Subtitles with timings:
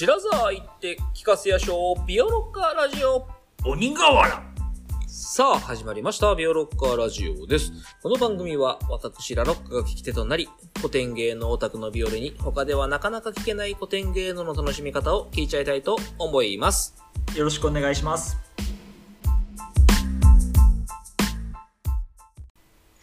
[0.00, 3.28] 白沢行って聞かせやしょう、ビオロッカーラジオ。
[3.66, 4.42] 鬼瓦
[5.06, 6.34] さあ、始まりました。
[6.34, 7.70] ビオロッカーラジオです。
[8.02, 16.96] この番組は、私、ラロックが聞き手となり、古典芸能オタクのビオレに、他ではなかなか聞けない古典芸能の楽しみ方を聞いちゃいたいと思います。
[17.36, 18.38] よろしくお願いします。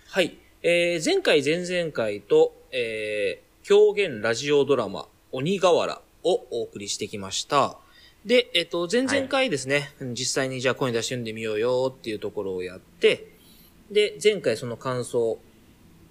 [0.08, 0.36] はい。
[0.64, 7.78] えー、前回、前々回と、えー、狂言ラジオドラマ、鬼瓦をお送りしてきました。
[8.26, 13.32] で、えっ、と、前々回ですね、うん実際にじゃあ声に出して読んでみようよっていうところをやって、
[13.90, 15.40] で、前回その感想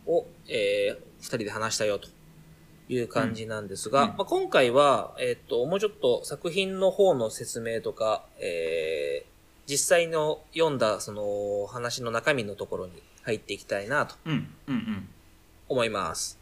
[0.06, 2.08] を、えー、二人で話したよと
[2.88, 14.32] いう感じなんですが、うんうんまあ、今回は、えっ、と、もうちょっと作品の方の説明とか、えー、実際の読んだその話の中身のところに入っていきたいなとうん、
[14.68, 15.08] うん、うん。
[15.68, 16.38] 思います。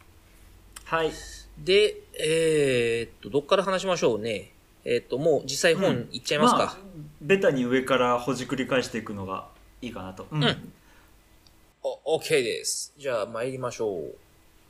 [0.85, 1.11] はい。
[1.57, 4.51] で、えー、っと、どっから話しましょうね。
[4.83, 6.77] えーっと、もう実際本いっちゃいますか。
[6.77, 6.77] あ、
[7.21, 9.47] ベタに上からほじくり返していくのが
[9.81, 10.27] いいかなと。
[10.31, 10.71] うんうん
[11.87, 12.93] お、OK です。
[12.97, 14.15] じゃあ参りましょう。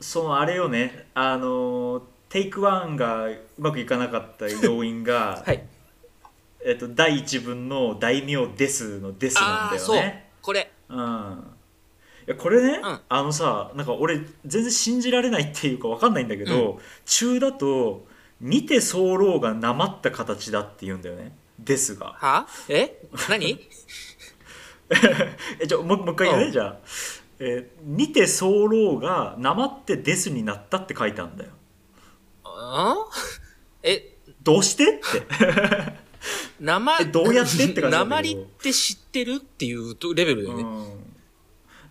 [0.04, 5.64] そのあれよね、あのー、テイクワンがうまくいかなかった要因が、 はい。
[6.62, 10.30] えっと、第一文の大名ですのですなんあー、そうだよね。。
[10.42, 10.70] これ。
[10.90, 11.55] うん。
[12.26, 13.00] いやこれね、うん。
[13.08, 18.06] あのさなんか俺全然信じられないっていうかわかんないんだけど、中だと
[18.40, 21.36] 見て候がなまった形だって言うんだよね。
[21.58, 22.14] ですが。
[22.18, 22.46] は？
[22.68, 23.00] え？
[23.28, 23.58] 何？
[25.60, 26.52] えじゃあもうもう一回言うね、うん。
[26.52, 26.78] じゃあ、
[27.38, 31.50] えー見て候がなまってですになったって書いてあるんだよ。
[32.44, 32.96] あ
[33.82, 35.02] え、どうしてって。
[36.60, 37.90] なま、 えどうやってって感じだけど。
[37.90, 40.62] なまりって知ってるっていうとレベルだよね。
[40.62, 41.05] うん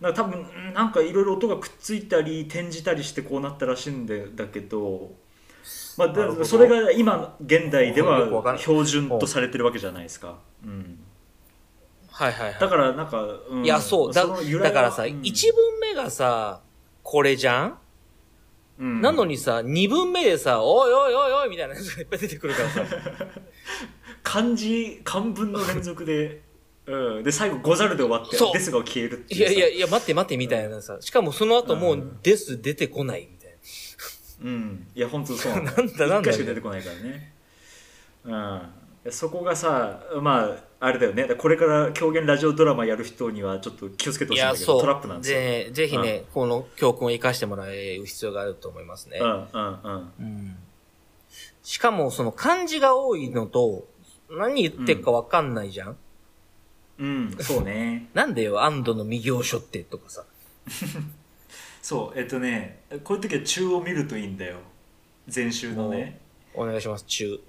[0.00, 5.12] なんか多分うんなんかいろいろ音がくっついたり転じたりしてこうなったらしいんだけど、
[5.96, 10.98] まあ、でそれが今現代では標準とされてるわけじゃないですか、うん、
[12.16, 12.60] はいはいはい。
[12.60, 13.64] だからなんか、うん。
[13.64, 14.12] いや、そう。
[14.12, 15.20] だだからさ、うん。
[15.22, 16.62] 一文目がさ、
[17.02, 17.78] これじゃん？
[18.78, 19.00] うん。
[19.02, 22.84] なのにさ、二文目でさ、おいおいおいおいみたいなやつがいっぱい出てくるからさ。
[24.22, 26.42] 漢字漢文の連続で、
[26.86, 29.44] うん、で最後「ござる」で終わってそう「です」が消えるっていさ。
[29.44, 30.98] いうやいやいや、待って待ってみたいなさ。
[31.00, 33.56] しかもその後もう、うんです出てこないみたい
[34.44, 34.86] うん。
[34.94, 35.52] いや本当そう。
[35.52, 36.06] なんだなんだ。
[36.06, 37.32] なんだ一回しか出てこないからね。
[38.24, 39.12] うん。
[39.12, 41.24] そこがさまああれだよね。
[41.36, 44.80] これから狂言ラジオドラマやる人にはちょっと気をつけてほしいんだけど。
[44.80, 45.38] トラップなんですよ。
[45.38, 49.18] ぜぜひね、この教訓を生かしてもらう必要があると思いますね。
[49.20, 50.12] うんうんうん。
[50.20, 50.56] うん。
[51.62, 53.88] しかも、その漢字が多いのと、
[54.30, 55.96] 何言ってるかわかんないじゃん、
[56.98, 60.24] うんそうねなんでよ、安堵の未行書ってとかさ。
[61.82, 64.56] そうえっとねこういう時は中を見るといいんだよ
[65.32, 66.18] 前週のね
[66.54, 67.40] お願いします、中。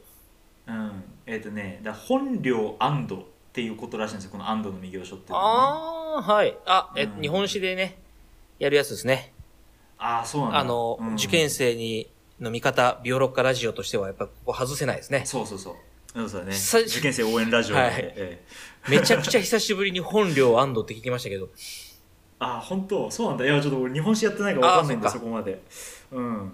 [0.67, 3.19] うんえっとねだ本領安堵っ
[3.53, 6.55] ていうことらしいんですよこの安堵の未行書ってねあー、はい。
[6.65, 7.97] あ、え、うん日本史でね、
[8.59, 9.33] やるやつですね。
[9.97, 12.07] ああそうなんだあの、うん受験生に、
[12.39, 15.23] の味方、ビオロッカラジオとしてはやっぱここ外せないですね。
[15.25, 15.75] そうそうそう
[16.27, 16.53] そうね。
[16.53, 17.91] さ受験生応援ラジオで、はい。
[17.97, 18.41] え
[18.87, 18.89] え。
[18.89, 21.49] めちゃくちゃ久しぶりに本領安堵って聞きましたけど。
[22.39, 23.11] あ本当？
[23.11, 23.45] そうなんだ。
[23.45, 25.61] いやちょっと俺日本史やってないから分かんないんだあそこまで。
[26.11, 26.53] うん。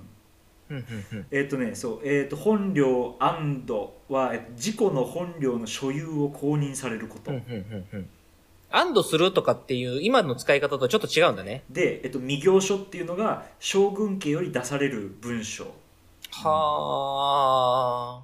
[1.30, 2.08] えっ、とねそう。
[2.08, 7.32] えっ、と本領安堵はえっと自己の本領の所有を公認されること、
[8.72, 11.64] 安堵するとかっていう今の使い方とちょっと違うんだね。
[11.70, 15.68] で、えっと、未行書っていうのが将軍家より出される文章
[16.32, 18.24] は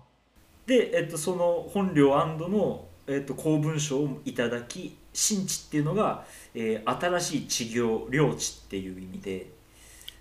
[0.69, 9.47] で、えっと、その本領の、えっと、公文書をいただき新地っていうのが、えー新しい治業領地っていう意味で、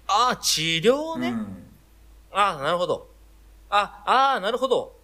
[0.06, 0.30] あ。
[0.30, 1.28] あー、治療ね。
[1.28, 1.64] うん
[2.30, 3.08] あー、なるほど。
[3.68, 4.96] あ、あー、なるほど。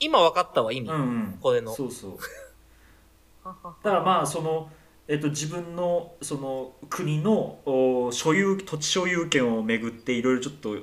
[0.00, 0.88] 今分かったわ、意味。
[0.88, 2.18] うんうん、これのそうそう
[3.44, 3.52] だ
[3.90, 4.70] からまあその、
[5.06, 10.76] えっと、自分のその国のお所有土地所有権をめぐっていろいろちょっと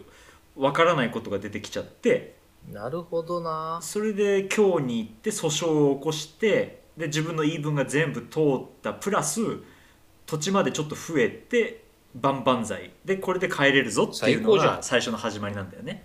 [0.56, 2.35] わからないことが出てきちゃって
[2.72, 3.80] なるほどな。
[3.82, 9.42] それで京に行って訴訟を起こしてで自分の言い分が全部通ったプラス
[10.26, 11.84] 土地までちょっと増えて
[12.20, 16.04] 万々歳でこれで帰れるぞっていうのが最初の始まりなんだよね。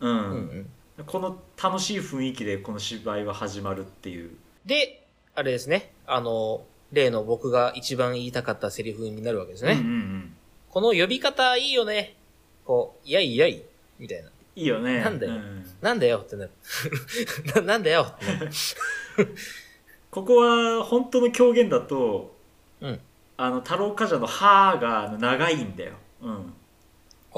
[0.00, 0.68] うんうん
[0.98, 1.04] うん。
[1.04, 4.30] この楽しい雰囲気でこの芝居は始まるっていう
[4.66, 5.06] で、
[5.36, 5.92] あれですね。
[6.06, 9.72] あの、例の僕が一番言いたかったセリフになるわけですね。
[9.72, 10.36] うんうんうん、
[10.68, 12.16] この呼び方いいよね。
[12.64, 13.62] こう、いやいやい、
[13.98, 14.30] みたいな。
[14.56, 15.00] いいよね。
[15.00, 15.32] なんだよ。
[15.34, 15.66] うん。
[15.80, 16.50] なんだよってなる。
[17.54, 18.50] ななんだよってなる。
[20.10, 22.34] ここは本当の狂言だと
[22.80, 23.00] うん。
[23.36, 25.92] あの太郎冠者の「歯が長いんだよ、
[26.22, 26.54] うん、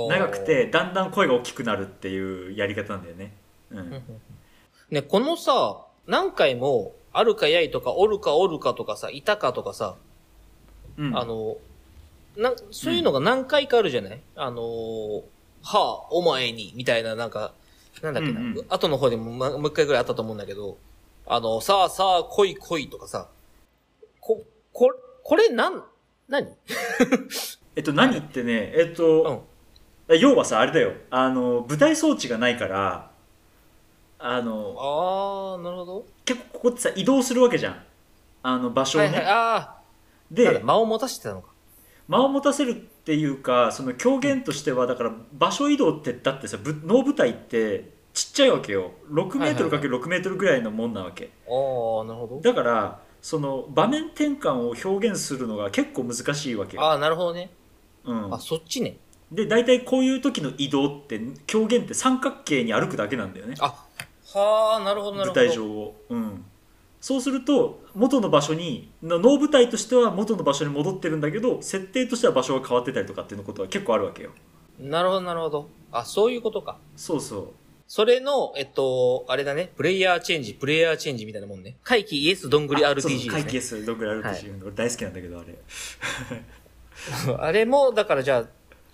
[0.09, 3.33] 長くてだんだん声が大きくなるっていうやり方なんだよね。
[3.71, 4.03] うん。
[4.91, 9.97] ね、このさ、何回も、あるかやいとか、おるかおるかとかさ、いたかとかさ、
[10.97, 11.19] うん。
[11.19, 11.57] あの、
[12.37, 15.23] な、そういうのが何回かあるじゃない、あのー、
[15.63, 17.53] はあ、お前に、みたいな、なんか、
[18.03, 18.65] なんだっけな、うんうん。
[18.69, 20.79] 後の方でも、ま、もう一回ぐらいあったと思うんだけど、
[21.27, 23.29] あの、さあさあ、来い来いとかさ、
[24.21, 24.91] こ、こ、
[25.23, 25.83] これなん、
[26.29, 26.47] 何？
[27.77, 29.47] えっと何ってねえっと、
[30.09, 30.93] 要はさあれだよ。
[31.11, 33.11] あの舞台装置がないから
[34.19, 34.75] あの
[35.57, 36.07] あー、なるほど。
[36.25, 37.85] 結構ここってさ移動するわけじゃん。
[38.43, 41.51] あの場所をね、はいはい、あー、なんだで間を持たせてたのか。
[42.09, 52.41] 間を持たせるっていうかその狂言としてはだから場所移動ってだってさぶ能舞台ってちっちゃいわけよ6メートルかける6メートルぐらいのもんなわけあー、なるほど。
[52.43, 57.49] だからその場面転換を表現するのが結構難しいわけよ、あー、なるほどね。
[58.05, 58.99] うんあ、、そっちね。
[59.33, 63.87] で大体こういう時の移動って狂言って三角形に歩くだけなんだよねあ、
[64.35, 65.41] はあ、なるほど、なる舞ほど。
[65.47, 66.45] 台上を、うん、
[67.01, 74.31] そうすると元の場所にの能舞台としては元の場所に戻ってるんだけど設定としては場所が変わってたりとかっていうことは結構あるわけよ
[74.79, 75.69] なるほど、なるほど。
[75.91, 76.79] あ、そういうことか。
[76.97, 77.49] そうそう
[77.89, 81.77] それの、えっと、あれだね、プレイヤーチェンジ、プレイヤーチェンジみたいなもんね。
[81.83, 83.33] 回帰イエスどんぐり RPG ですね。
[83.33, 85.55] 会計数どんぐらい RPG、俺大好きなんだけどあれ
[87.39, 88.49] あれも、だからじゃあ、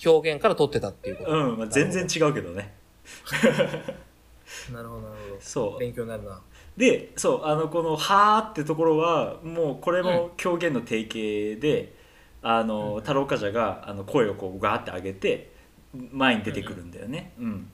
[0.06, 1.30] 表現から取ってたっていうこと。
[1.32, 2.72] うん、まあ、全然違うけどね
[4.72, 5.40] なるほど、なるほど。
[5.40, 6.40] そう勉強になるな。
[6.76, 11.94] でそうあのこの「はー」ってところはもうこれも狂言の定型で、
[12.42, 15.52] あの太郎冠者があの声をこうガーって上げて
[16.12, 17.70] 前に出てくるんだよね、うん。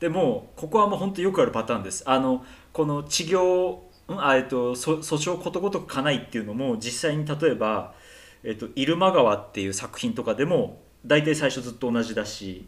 [0.00, 2.02] でもうここはもう本当よくあるパターンです。
[2.06, 3.78] あのこの治療
[4.12, 7.94] んあ、えっと、そ訴訟ことごとくかないっていうのも実際に例えば
[8.42, 12.66] 「えっと、入間川」っていう作品とかでも大体最初ずっと同じだし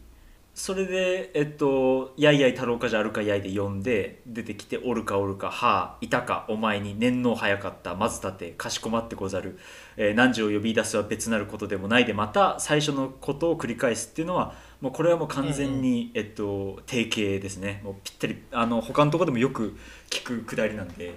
[0.54, 9.58] それで、えっと、やいやい太郎かじゃあるかやいで呼んで、出てきて、おるかおるか、はあ、いたか、お前に、年の早かった、まず立て、かしこまってござる、
[9.96, 17.80] えー、汝を呼び出すは別なることでもないで、また最初のことを繰り返すっていうのは、もうこれはもう完全に、えっと、定型ですね。
[17.82, 19.76] もうぴったり、あの、他のところでもよく
[20.08, 21.14] 聞くくだりなんで、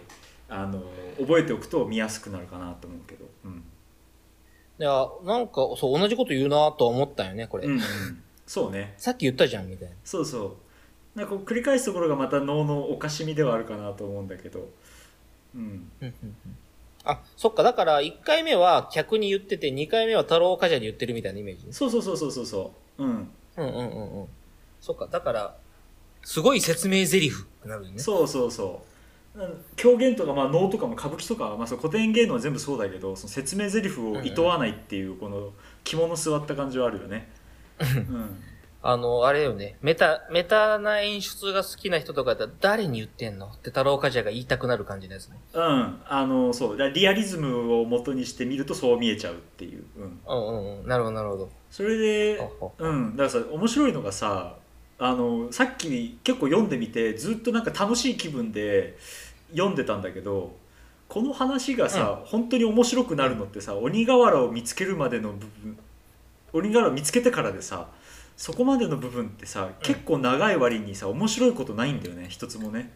[0.50, 0.81] あの、
[1.19, 3.25] 覚えておくと見やすくなるかなと思うけど。
[3.45, 3.63] うん。
[4.80, 7.68] いや、なんか、そう、同じこと言うなとは思ったよね、これ。
[7.68, 7.81] うん、うん。
[8.48, 8.96] そうね。
[8.98, 9.96] さっき言ったじゃん、みたいな。
[10.04, 10.58] そうそ
[11.16, 14.70] うなんかこう繰り返すところがまた能のおかしみではあるかなと思うんだけど
[15.56, 15.70] うんうん
[16.02, 16.36] うんうん
[17.04, 21.72] あ、そっか、だから、1回目は客に言ってて、2回目は太郎冠者に言ってるみたいなイメージね。
[21.72, 24.28] そうそうそうそうそうそううんうんうんうんうん。
[24.82, 25.56] そっか、だから、
[26.22, 27.32] すごい説明台詞っ
[27.64, 28.00] てなるよね。
[28.00, 28.82] そうそうそ
[29.36, 35.54] ううん狂言とか、まあ、能とかも歌舞伎とか、まあ、そう古典芸能は全部そうだけどその説明台詞をいとわないっていうこの
[35.84, 37.37] 肝の据わった感じはあるよねうん
[38.84, 45.38] あの、あれよね、メタ、メタな演出が好きな人とかだったら、誰に言ってんのって太郎冠者が言いたくなる感じのやつね。
[45.54, 46.92] うん、あのそう。
[46.92, 50.88] リアリズムを元にしてみるとそう見えちゃうっていう、うん、うんうんうん。
[50.88, 51.50] なるほど、なるほど。
[51.70, 54.56] それでほうん、だからさ面白いのがさ
[55.00, 58.98] あのさっき結構読んでみてずっとなんか楽しい気分で
[59.52, 60.56] 読んでたんだけど
[61.08, 65.78] この話がさ、本当に面白くなるのってさ鬼瓦を見つけるまでの部分
[66.54, 67.88] 鬼瓦を見つけてからでさ
[68.36, 72.92] そこまでの部分ってさ結構長い割にさ面白いことないんだよね一つもね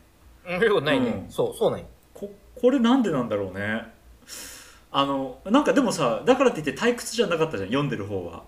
[0.46, 1.08] うん、ないね。
[1.08, 1.86] うんそう、そうなんよ。
[2.14, 3.84] ここれなんでなんだろうね
[4.92, 8.44] あのなんかでもさだからって言って退屈じゃなかったじゃん読んでる方は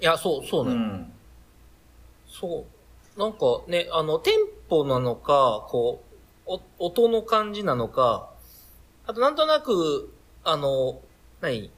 [0.00, 0.80] いや、そう、そうなんよ。
[0.80, 1.12] ん
[2.28, 2.66] そ
[3.16, 3.18] う。
[3.18, 4.34] なんかね、あの、テン
[4.68, 6.02] ポなのか、こ
[6.46, 8.30] う、お音の感じなのか、
[9.06, 10.12] あとなんとなく、
[10.44, 11.00] あの、
[11.40, 11.70] 何？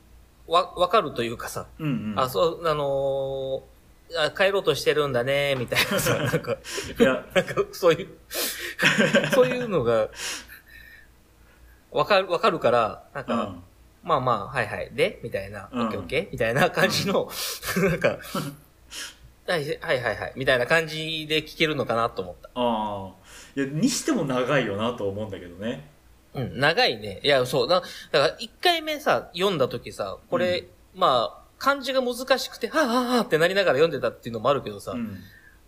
[0.48, 2.20] わ、わかるというかさ、うんうん。
[2.20, 3.78] あ、そう、あのー
[4.16, 6.56] あ帰ろうとしてるんだね、みたいなさ、 なんか、
[6.98, 7.26] いや。
[7.34, 8.08] なんか、そういう、
[9.34, 10.08] そういうのが、
[11.90, 13.62] わかる、わかるから、なんか、うん。
[14.02, 15.20] まあまあ、はいはい、で？
[15.22, 15.86] みたいな、うん。
[15.88, 16.28] オッケーオッケー？
[16.32, 17.28] みたいな感じの、
[17.76, 18.18] なんか、
[19.46, 20.16] はいはいはい。
[20.16, 22.48] はい、みたいな感じで聞けるのかなと思った。
[22.54, 23.12] ああ
[23.56, 25.90] いやにしても長いよなと思うんだけどね
[26.34, 27.20] うん、長いね。
[27.22, 27.68] いや、そう。
[27.68, 27.80] だ
[28.12, 35.18] だから、一回目さ、読んだ時さ、これ、まあ、漢字が難しくて、はぁはぁはぁってなりながら読んでたっていうのもあるけどさ、うん。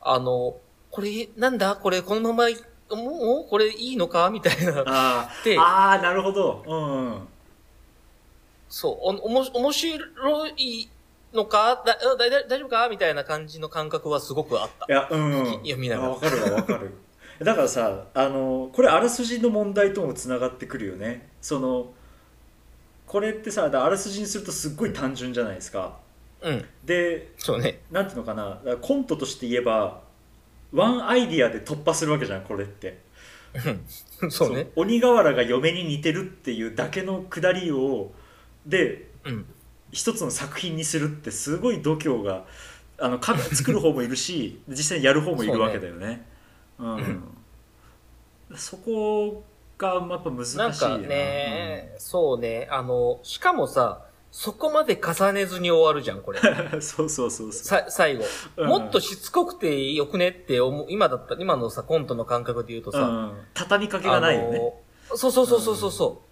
[0.01, 0.57] あの、
[0.91, 1.77] これ、なんだ？
[1.77, 2.57] これ、このままい、
[2.91, 4.31] もう、これいいのか？
[4.31, 4.85] みたいな。
[4.87, 6.65] ああーなるほど。
[6.67, 7.29] うんうん。
[8.69, 10.89] そう、お、おも、面白い
[11.33, 11.83] のか？
[11.85, 12.89] だ、だ、だ大丈夫か？
[12.89, 14.87] みたいな感じの感覚はすごくあった。
[14.89, 14.95] い。
[14.95, 16.09] やうん読みながら。
[16.09, 16.95] あわかるわわかる
[17.41, 21.91] だからさあのこれあらすじの問題ともつながってくるよねその
[23.07, 25.99] これってさあらすじにするとすっごい単純じゃないですか
[26.43, 26.65] うん。
[26.85, 27.81] でそうね。
[27.91, 30.03] なんていうのかなコントとして言えば
[30.73, 33.01] ワンアイディアで突破するわけじゃんこれって
[34.29, 34.69] そうね。
[34.77, 38.13] 鬼瓦が嫁に似てるっていうだけのくだりを
[38.67, 39.47] でうん。
[39.93, 42.45] 一つの作品にするってすごい度胸が
[42.99, 46.27] あのか作る方もいるし実際にやる方もいるわけだよね
[46.81, 49.43] うん、そこ
[49.79, 50.69] がやっぱ難しいな。
[50.69, 56.41] んかね、そうね、あの、しかもさ、そこまで重ねずに終わるじゃん、これ。
[56.41, 57.65] う んそうそうそうそう。
[57.65, 58.25] さ、最後。
[58.57, 58.69] うん。
[58.69, 64.75] もっとしつこくてよくねって思う、今だった、今のさ、コントの感覚で言うとさ、うん、畳みかけがないよね、
[65.15, 66.23] そうそうそうそうそうそ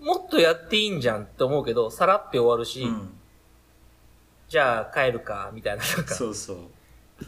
[0.00, 3.12] う、もっとやっていいんじゃんって思うけど、さらって終わるし、うん、
[4.48, 6.56] じゃあ帰るか、みたいな、なんか、そうそう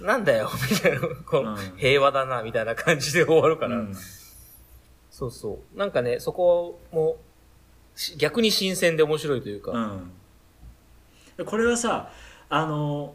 [0.00, 1.56] なんだよ、みたいな、こう、うん。
[1.76, 3.96] 平和だな、みたいな感じで終わるから、うん。
[5.10, 5.78] そうそう。
[5.78, 7.18] なんかね、そこも、
[7.96, 9.70] し逆に新鮮で面白いというか、
[11.38, 12.10] うん、これはさ
[12.48, 13.14] あの、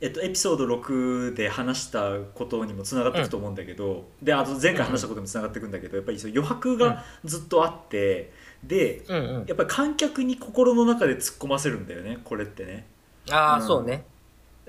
[0.00, 8.32] えっと、エピソード6で話したことにもつながっていくと思うんだけど、であと前回話したことにもつながっていくんだけどやっぱりその余白がずっとあって、
[8.64, 9.46] でうんうん。
[9.46, 12.86] やっぱり観客に心の中で突っ込ませるんだよねこれってね。
[13.30, 13.66] ああ、うん。
[13.66, 14.04] そうね。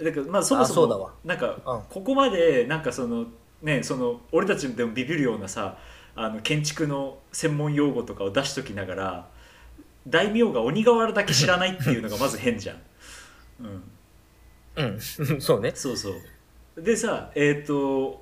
[0.03, 3.25] だからまあそもそもなんかうんここまでなんかその
[3.61, 5.77] ねその俺たちでもビビるようなさ
[6.15, 9.27] あの建築の専門用語とかを出しときながら
[10.07, 12.77] 大名が鬼瓦だけ知らないっていうのがまず変じゃん。
[13.61, 13.83] うん
[14.75, 14.99] うん。
[15.39, 15.71] そうね。
[15.75, 18.21] そうそうでさえっ、と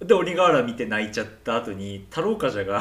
[0.00, 2.80] で鬼瓦見て泣いちゃった後に太郎冠者が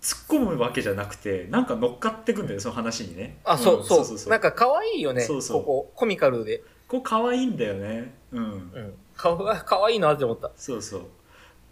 [0.00, 5.22] 突っ込むわけじゃなくてなんか乗っかってくんだよその話にねあ、そう、んそうそうそうなんか可愛いよね。
[5.22, 6.62] そうそうここ、コミカルで。
[6.92, 8.94] こう可愛いんだよねうんうん。
[9.16, 10.50] かわ、 可愛いなって思った。
[10.56, 11.02] そうそう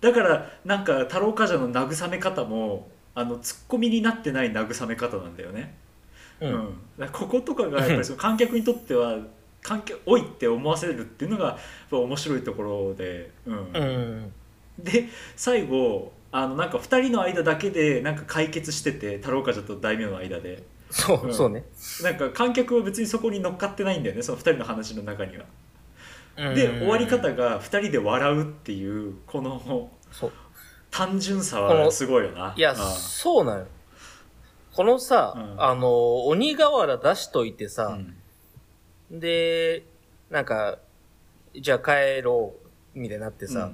[0.00, 5.77] だからなんか太郎冠者の慰め方もあのツッコミになってない慰め方なんだよね
[6.41, 6.47] う。
[6.47, 6.55] うんん、
[6.99, 9.19] だからこことかがやっぱりその 観客にとっては
[9.61, 11.59] 観客おいって思わせるっていうのが
[11.91, 14.33] 面白いところで、うんうん。
[14.79, 15.05] で
[15.37, 21.64] 最後あのなんか2人の間だけでなんか解決してて太郎冠者と大名の間でそう、うんそうね。
[22.02, 25.44] なんか観客は別にそこに乗っかってないんだよねその2人の話の中には。
[26.54, 29.90] でうん終わり方が2人で笑うっていうこの。
[30.90, 32.52] 単純さはすごいよな。
[32.56, 33.66] いや、うんそうなのよ。
[34.73, 38.16] このさ、うんあの、鬼瓦出しといてさ、うん
[39.11, 39.85] で、
[40.30, 40.78] なんか、
[41.52, 42.54] じゃあ帰ろ
[42.94, 43.73] う、みたいになってさ、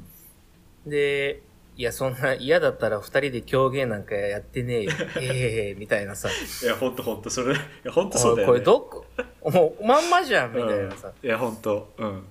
[0.87, 1.43] で、
[1.77, 4.93] いや、そんな嫌だったら二人で狂言なんかやってねえよ。
[5.21, 6.31] ええみたいなさ。
[6.31, 9.05] いやほんとほんとそれいやほんとそうだよ、ね、これどこ、
[9.51, 11.13] もうまんまじゃん、みたいなさ。
[11.23, 11.29] うん。
[11.29, 12.27] いやほんとうん。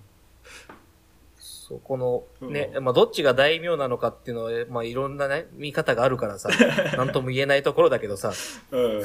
[1.67, 6.49] そう、この、ね、うまあ、どっちが大名なのかっていうのは、まあ、いろんなね、見方があるからさ、
[6.97, 8.33] なんとも言えないところだけどさ、
[8.71, 9.01] うん。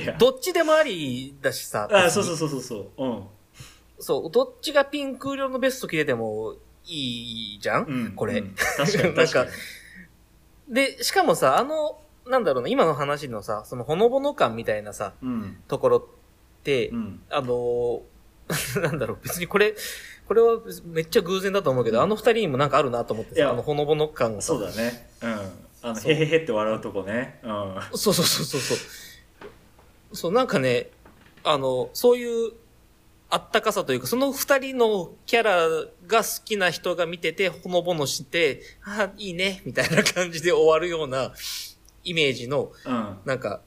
[0.00, 0.16] いや。
[0.16, 3.04] どっちでもありだしさ、あそうそうそうそうそう。
[3.04, 3.24] うん。
[3.98, 6.56] そう、どっちがピンク色のベスト着てても
[6.88, 8.12] いいじゃん、うん。
[8.12, 8.40] これ。
[8.40, 8.54] うん。
[8.76, 9.46] 確かに なんか
[10.68, 15.58] で、しかもさ、あの、なんだろうな、今の話のさ、そのほのぼの感みたいなさ、うん。
[15.68, 17.20] ところって、うん。
[17.30, 18.00] あのー
[18.80, 19.74] なんだろう、別にこれ、
[20.26, 22.04] これはめっちゃ偶然だと思うけど、うん。
[22.04, 24.48] あの二人にもなんかあるなと思ってさ、あのほのぼの感がさ。
[24.48, 25.08] そうだね。
[25.22, 25.30] うん。
[25.90, 27.40] あのへへへって笑うとこね。
[27.42, 27.76] うん。
[27.98, 28.78] そうそうそうそうそう。
[30.12, 30.90] そう、なんかね、
[31.44, 32.52] あの、そういう、
[33.30, 35.68] あったかさというか、その二人のキャラ
[36.06, 41.32] が好きな人が見てて、ほのぼのして、あいいね、みたいな感じで終わるような
[42.04, 43.18] イメージの、うん。
[43.26, 43.60] なんか、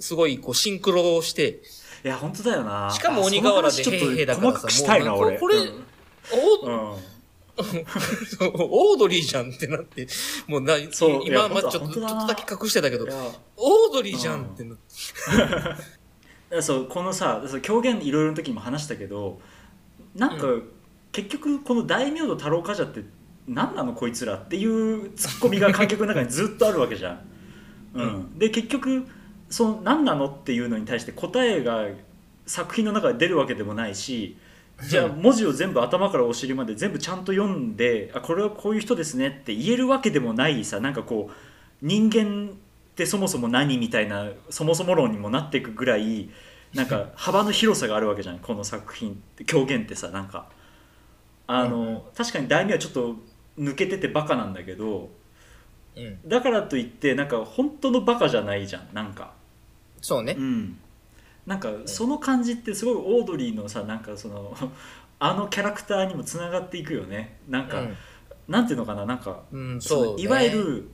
[0.00, 1.60] すごいこうシンクロをして、
[2.04, 2.90] いや本当だよな。
[2.92, 5.84] しかも鬼瓦であその話ちょっとへへへだからさしたいな俺もうこれうん
[6.32, 6.96] お、うん。
[7.56, 10.08] オードリーじゃんってなって、
[10.48, 13.06] もうな、そう今までちょっと、ちょっとだけ隠してたけど
[13.56, 14.82] オードリーじゃんってなって、
[16.62, 19.40] そうこのさ狂言いろいろの時にも話したけど
[20.14, 20.62] なんか、う
[21.10, 23.08] 結局この大名と太郎冠者って
[23.46, 27.20] 何なのこいつらっていうツッコミが観客の中にずっとあるわけじゃん。
[27.94, 29.06] うんで結局
[29.48, 31.86] その何なのっていうのに対して答えが
[32.46, 34.36] 作品の中で出るわけでもないし
[34.82, 41.34] じゃあ文字を全部頭からお尻まで全部ちゃんと読んであこれはこういう人ですねって言えるわけでもないさなんかこう
[41.86, 42.50] 人間
[42.94, 46.30] ってそもそも何みたいなそもそも論にもなっていくぐらい
[46.72, 50.46] なんか 幅の広さがあるわけじゃんこの作品って狂言ってさなんか。
[51.46, 52.00] あの、うん。
[52.16, 53.16] 確かに題名はちょっと
[53.58, 55.10] 抜けててバカなんだけど
[55.96, 56.28] うん。
[56.28, 59.32] だからといってなんか本当のバカじゃないじゃんなんか。
[60.00, 60.36] そうね。
[60.38, 60.40] う。
[60.40, 60.78] ん。
[61.46, 64.56] なんかその感じってすごいオードリーのさなんかその
[65.18, 67.38] あのキャラクターにもつながっていくよね。
[67.48, 67.82] なんか、
[68.46, 69.84] なんていうのかななんかうん、ね。
[69.90, 70.90] のいわゆる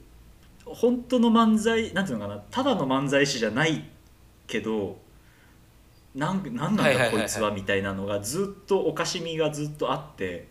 [0.74, 3.84] 本当の漫才なんていうのかなただの漫才師じゃない
[4.46, 4.98] けど
[6.14, 10.48] なんなんなんだこいつはみたいなのがずっとおかしみがずっとあって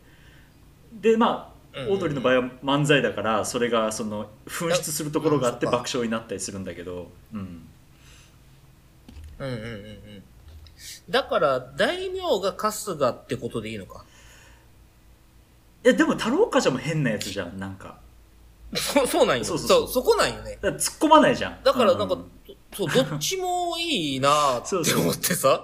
[0.94, 7.40] でまあうんオードリーの場合は漫才だからそれがその紛失するところがあって爆笑になったりするんだけど、うん、
[9.38, 10.24] うんうんうんうん。
[11.10, 14.06] だから、大名が春日ってことでいいのか？
[15.84, 18.00] いやでも太郎冠者も変なやつじゃんなんか
[18.76, 19.44] そ そうなんよ。
[19.44, 19.78] そそうそう。
[19.80, 20.58] そううそこなんよね。
[20.62, 21.64] だから突っ込まないじゃん。
[21.64, 22.32] だからなんか、うん
[22.76, 25.64] そう、どっちもいいなって思ってさ。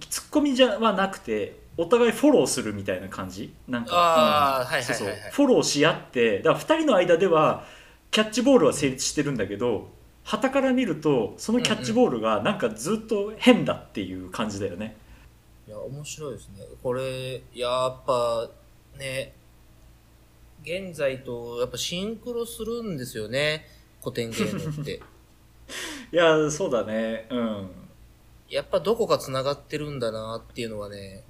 [0.00, 3.52] 突っ込みじゃはなくてお互いフォローするみたいな感じ？
[3.66, 4.84] なんかあーはいはいはいはい。
[4.84, 5.16] そうそう。
[5.32, 7.64] フォローし合ってだから2人の間では
[8.12, 9.88] キャッチボールは成立してるんだけど
[10.24, 14.96] 旗から見るとそのキャッチボールがなんかずっと変だっていう感じだよね、
[15.66, 16.64] いや、面白いですね。
[16.82, 18.48] これ、やっぱ、
[18.98, 19.34] ね、
[20.62, 23.66] 現在とやっぱシンクロするんですよね。
[24.00, 25.00] 古典芸能って。
[26.12, 27.70] いやそうだねうん
[28.48, 31.22] やっぱどこか繋がってるんだなっていうのはね、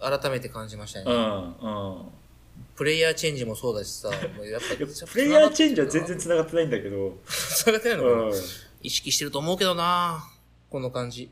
[0.00, 1.04] 改めて感じましたね。
[1.06, 2.02] うんうん
[2.74, 4.26] プレイヤーチェンジもそうだしさ、やっぱ
[5.06, 8.32] プレイヤーチェンジは全然繋がってないんだけど、繋がってないのかな、うん、
[8.82, 10.28] 意識してると思うけどな
[10.70, 11.30] この感じ。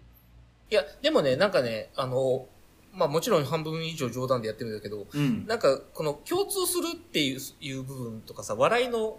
[0.70, 2.48] いや、でもね、なんかね、あの、
[2.96, 5.46] まあもちろん半分以上冗談でやってるんだけど、うん。
[5.46, 9.18] なんかこの共通するっていういう部分とかさ、笑いの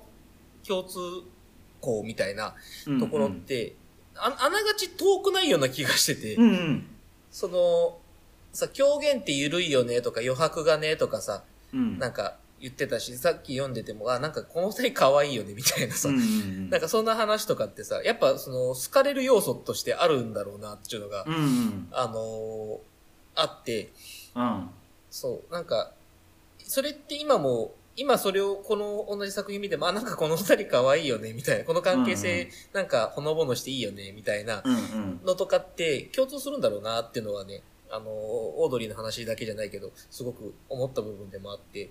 [0.67, 0.99] 共通
[1.79, 2.55] 項みたいな
[2.99, 3.75] ところって、
[4.15, 6.87] ああながち遠くないような気がしてて、うんうん。
[7.29, 7.99] その、
[8.51, 11.99] さ、狂言って緩いよねとか余白がねとかさ、うん。
[11.99, 16.69] なんか言ってたし、さっき読んでても、あ、なんかこの二人可愛いよねみたいなさ、うんうん。
[16.71, 21.87] なんかそんな話とかってさ、やっぱその好かれる要素としてあるんだろうなっていうのが、うんうん。
[21.91, 22.77] あのー
[23.37, 23.91] あって、
[24.35, 24.69] うん。
[25.09, 25.91] そう、なんか、
[26.59, 35.19] それって今も、今それをこの同じ作品見ても、あ、なんかこの二人可愛いよね、みたいな、この関係うんう性、なんかほのぼのしていいよね、みたいなうんうん。
[35.25, 41.89] のとかって共通するんだろうなっていうのはね、あのーオードリーの話だけじゃないけど、すごく思った部分でもあって、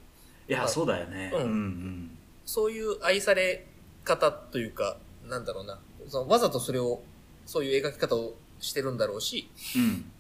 [0.48, 1.32] いやそうだよね。
[1.34, 2.18] うんうん。
[2.44, 3.66] そういう愛され
[4.04, 7.00] 方というか、なんだろうな、そのわざとそれを、
[7.46, 10.12] そういう描き方をしてるんだろうし、うん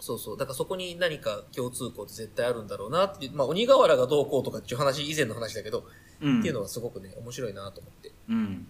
[0.00, 0.36] そうそう。
[0.36, 5.84] だからそこに何か共通項って絶対あるんだろうなっていう、まあ鬼瓦がどうこうとかっていう話、以前の話だけど、
[6.20, 6.40] うん。
[6.40, 8.12] っていうのはすごくね、面白いなと思って。
[8.28, 8.66] うん。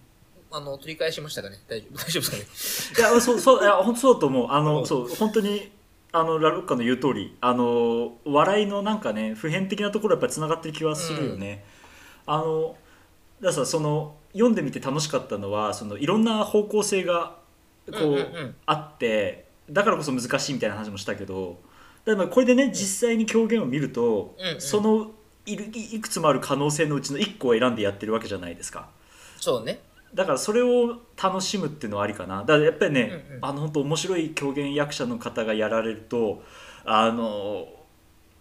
[0.52, 1.56] あの、取り返しましたかね？
[1.68, 3.10] 大丈夫、 大丈夫ですかね？
[3.10, 4.46] いやそうそういや本当そうだと思う。
[4.50, 5.08] あうんの そう。
[5.08, 5.70] 本当に
[6.12, 11.64] あのラロッカの言う通りあの笑いのなんかね普遍的なところやっぱりつながってる気はするよね、
[12.26, 12.76] あの
[13.40, 17.36] だからさその読んでみて楽しかったのはそのいろんな方向性が
[17.92, 18.56] こう,、うんうんうん。
[18.66, 21.60] あってだからこそ難しいみたいな話もしたけど
[22.04, 25.12] だこれでね実際に狂言を見ると、うんうんその
[25.46, 28.90] いるいいくつもある可能性のうちの1個を選んでやってるわけじゃないですか。
[29.40, 29.80] そうね。
[30.14, 36.42] だからそれを楽しむっていうのはありかなだからやっぱりね、うんうんあの本当面白い狂言役者の方がやられると
[36.84, 37.66] あの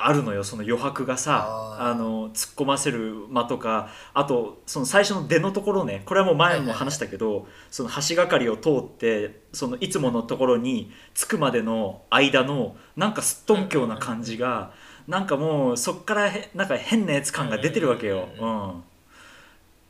[0.01, 14.71] あるのよその余白がさあの突っ込ませる間とかあとその最初の出のところねこれはもう前も話したけど、その橋がかりを通ってそのいつものところに着くまでの間のなんかすっとんきょうな感じが、
[15.07, 18.29] なんかもうそっからへなんか変なやつ感が出てるわけよ。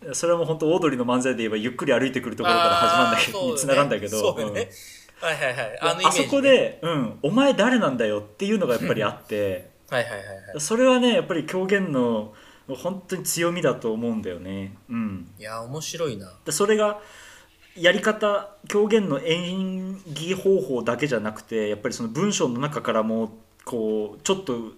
[0.02, 0.14] うん。
[0.14, 4.18] それはもう本当オードリーの漫才で言えばゆっくり歩いてくるところから始まるんだけど、あーに繋がるんだけど。
[6.08, 6.42] あそこ。
[6.42, 10.60] で、うん、お前誰なんだよっていうのがやっぱりあって、はいはいはいはい。
[10.60, 12.34] それはね、やっぱり狂言の
[12.76, 14.76] 本当に強みだと思うんだよね。
[14.90, 15.32] うん。
[15.40, 16.32] いや、面白いな。
[16.46, 17.00] でそれが、
[17.76, 24.74] やり方、狂言の演技方法だけじゃなくて、やっぱりその文章の中からも、こう、ちょっと、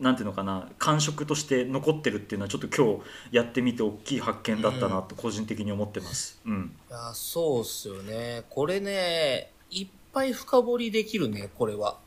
[0.00, 6.40] なんていうのかな感触として残ってるっていうのはちょっと今日やってみて大きい発見だったなと個人的に思ってます。
[6.46, 8.44] うんいや、そうっすよね。
[8.48, 11.98] これね、いっぱい深掘りできるね、これは。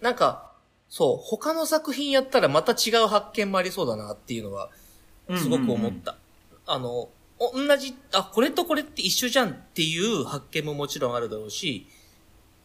[0.00, 0.51] なんか、
[0.92, 4.68] そう、他の作品やったらまた違う発見もありそうだなっていうのは、
[5.38, 6.16] すごく思った。
[6.66, 11.86] あの、お同じ、あ、これとこれって一緒じゃんっていう発見ももちろんあるだろうし、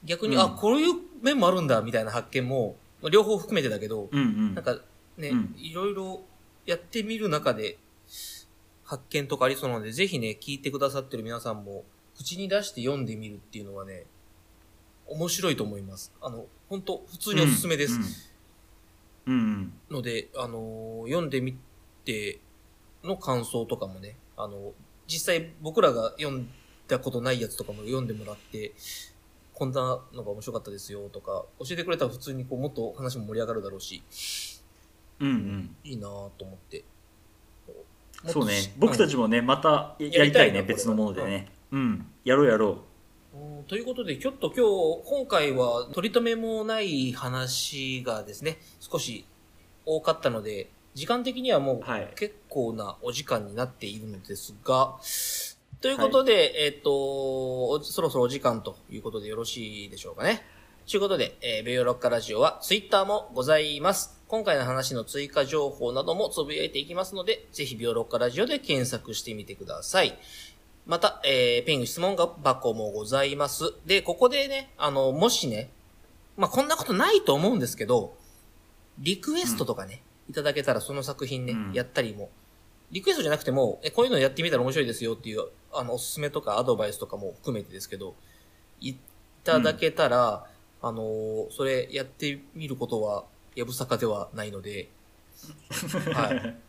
[0.03, 0.41] 逆に、うん。
[0.41, 4.55] あ、こういう面もあるんだみたいな発見も、まあ両方含めてだけど、うんうん。
[4.55, 4.77] なんか
[5.15, 5.55] ね、うん。
[5.57, 6.19] いろいろ
[6.65, 7.77] やってみる中で
[8.83, 11.85] 発見とかありそうなので、ぜひね、聞いてくださってる皆さんも、
[12.17, 14.03] 口に出して読んでみるっていうのはね、
[15.07, 16.13] 面白いと思います。
[16.21, 17.93] あの、本当普通におすすめです。
[17.93, 18.27] うん
[19.27, 19.73] うん。
[19.91, 21.57] ので、あのー読んでみ
[22.05, 22.39] て
[23.03, 24.73] の感想とかもね、あの、
[25.07, 26.49] 実際僕らが読ん
[26.87, 28.73] だことないやつとかも読んでもらって、
[29.53, 34.03] こんなのが面白かったですよとか、教えてくれたら普通にこうもっと話も盛り上がるだろうし、
[35.19, 35.75] うんうん。
[35.83, 36.83] いいなぁと思って。
[38.25, 38.53] そうね。
[38.77, 41.51] 僕たちもねまたややりたいねやりたいな別のものでね。
[41.71, 42.07] うん。
[42.23, 42.71] やろうやろう。
[42.71, 42.77] ん
[43.67, 44.65] ということで、ちょっと今
[45.03, 49.25] 日、今回は取り留めもない話がですね、少し
[49.85, 54.95] 多かったので、時間的にはもうはい結構なお時間になっているのですが、
[55.81, 56.91] ということで、えっ、と、
[57.69, 60.41] おそろそろお時間ということでよろしいでしょうかね。
[60.89, 64.17] ということで、えー、ベヨロッカラジオはツイッターもございます。
[64.27, 70.17] 今回の話の追加情報などもつぶやいていきますので、ぜひベヨロッカラジオで検索してみてください。
[70.87, 73.73] また、えー、ペング質問箱もございます。
[73.85, 75.69] で、ここでね、あの、もしね、
[76.37, 78.15] まあ、こんなことないと思うんですけど、
[78.99, 82.29] リクエストとかね、いただけたらその作品ね、うんやったりも、
[82.91, 88.15] リクエストじゃなくても、え、こういうのやってみたら面白いですよっていう、あの、おすすめとかアドバイスとかも含めてですけど、
[88.79, 88.95] い
[89.43, 90.45] ただけたら、
[90.81, 94.87] あのーそれやってみることは、やぶさかではないので、
[96.13, 96.66] はい。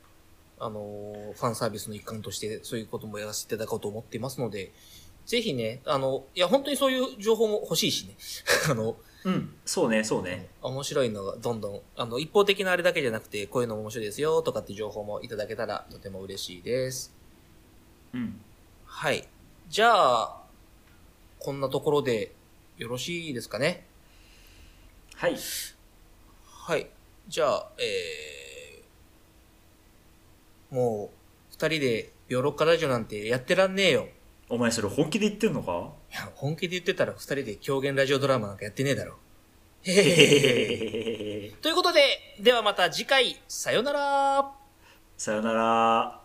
[0.60, 4.72] あのーファンサービスの一環として、そういうこともやらせていただこうと思っていますので、
[5.26, 8.16] ぜひね、あの、いや、本当にそういう情報も欲しいしね。
[8.70, 17.14] あの、うんそうねそうね面白いのがどんどん、あの、一方的なあれだけじゃなくて、こういうのも面白いですよとかって情報もいただけたらとても嬉しいです。
[18.14, 18.40] うん
[18.86, 19.28] はい。
[19.68, 20.42] じゃあ、
[21.40, 22.32] こんなところで
[22.78, 23.86] よろしいですかね？
[25.14, 25.36] はい
[26.44, 26.88] はい。
[27.28, 28.37] じゃあ、えー、
[30.70, 31.16] もう、
[31.52, 34.08] 二人でヨーロッカラジオなんてやってらんねえよ。
[34.50, 35.92] お前それ本気で言ってんのか？
[36.12, 39.16] いや、本気で言ってたら二人で狂言ラジオドラマなんかやってねえだろ。
[39.82, 40.10] へへへへへ。
[41.44, 42.00] へへということで、
[42.40, 44.52] ではまた次回、さよなら
[45.16, 46.20] さよなら